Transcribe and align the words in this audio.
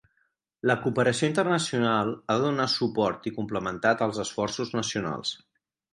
La 0.69 0.75
cooperació 0.85 1.27
internacional 1.31 2.09
ha 2.15 2.37
de 2.39 2.45
donar 2.47 2.67
suport 2.77 3.29
i 3.33 3.35
complementar 3.39 3.93
tals 4.01 4.21
esforços 4.25 4.73
nacionals. 4.79 5.37